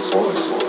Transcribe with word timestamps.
forth. 0.00 0.67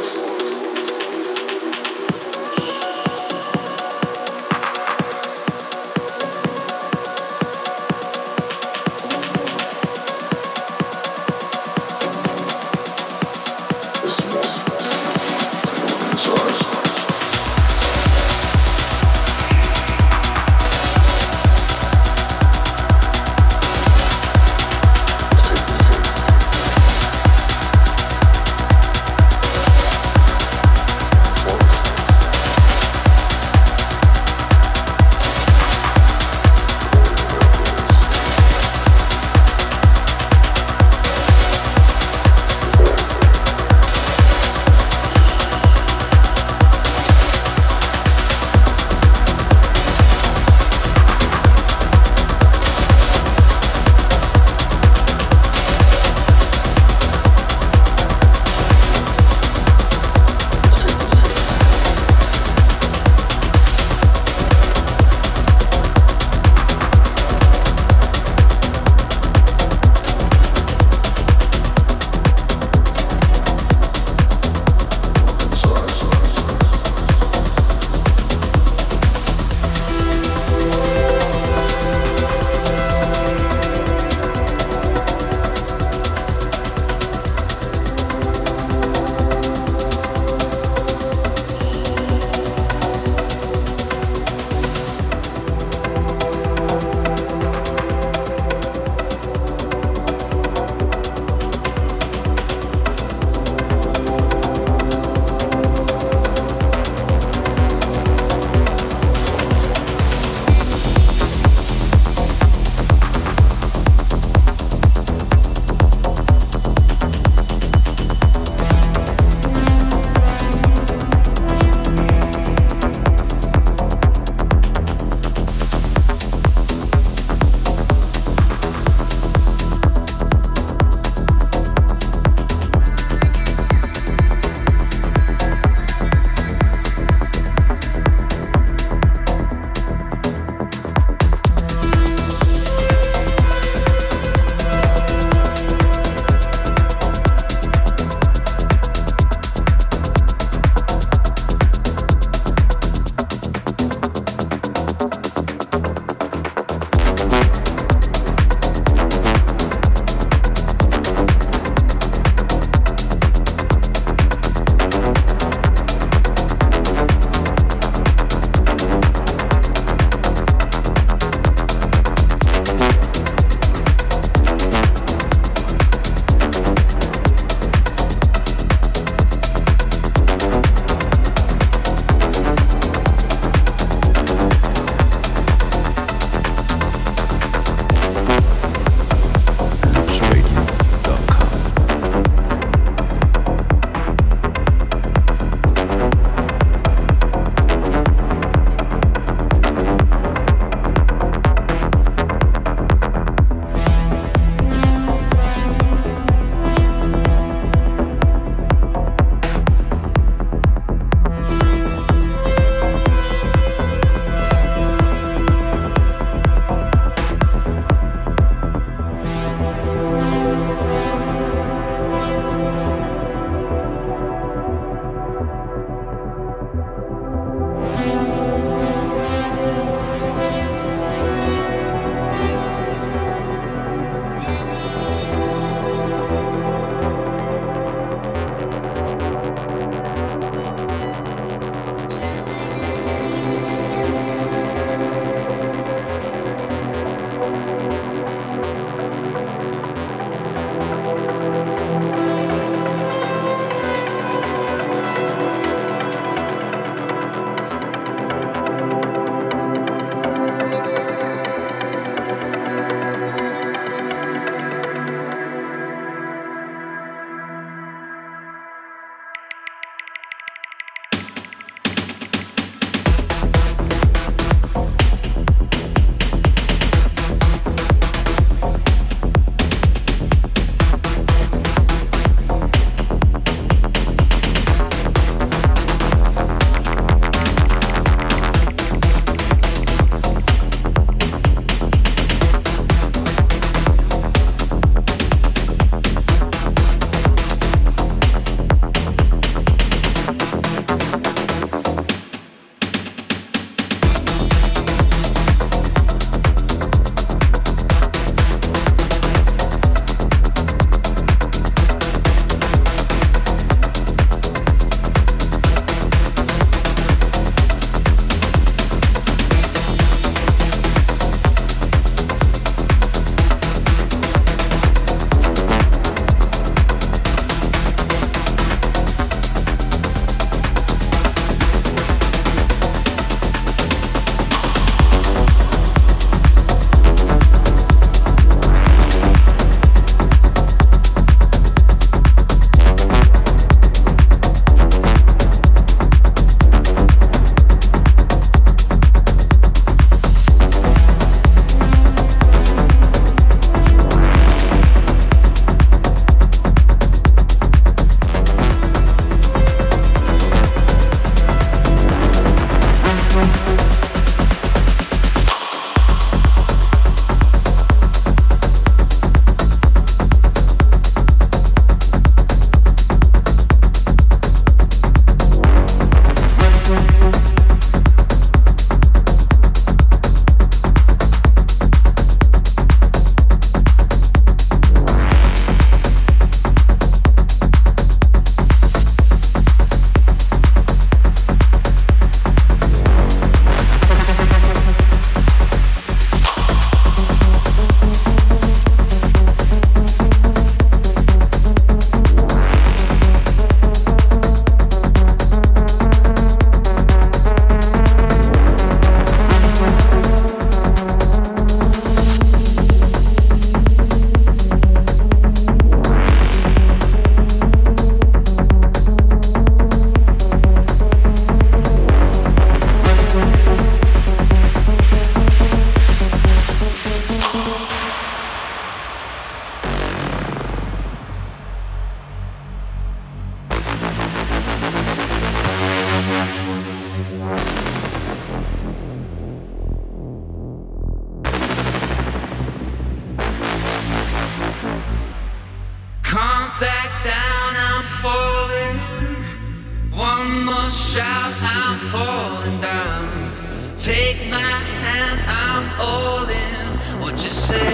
One 450.49 450.65
more 450.65 450.89
shout, 450.89 451.53
I'm 451.61 451.99
falling 452.11 452.81
down. 452.81 453.95
Take 453.95 454.49
my 454.49 454.73
hand, 455.03 455.39
I'm 455.47 455.85
all 456.01 456.49
in. 456.49 456.87
What 457.21 457.35
you 457.43 457.51
say? 457.51 457.91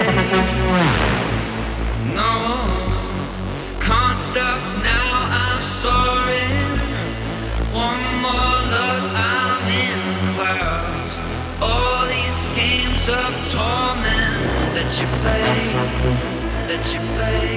No, 2.14 2.32
can't 3.78 4.18
stop 4.18 4.62
now, 4.82 5.08
I'm 5.44 5.62
sorry. 5.62 6.48
One 7.86 8.04
more 8.24 8.58
look, 8.72 9.04
I'm 9.34 9.62
in 9.84 10.00
the 10.18 10.28
clouds. 10.34 11.12
All 11.60 12.06
these 12.06 12.40
games 12.56 13.04
of 13.20 13.32
torment 13.52 14.72
that 14.76 14.90
you 14.98 15.06
play, 15.20 15.48
that 16.68 16.84
you 16.94 17.00
play. 17.16 17.56